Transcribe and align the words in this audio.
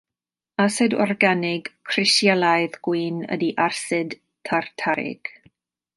Asid 0.63 0.95
organig, 1.03 1.69
crisialaidd 1.91 2.79
gwyn 2.89 3.21
ydy 3.37 3.51
asid 3.67 4.17
tartarig. 4.51 5.35